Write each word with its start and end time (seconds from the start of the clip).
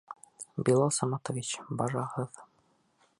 Билал 0.69 0.93
Саматович, 0.97 1.53
бажағыҙ! 1.83 2.43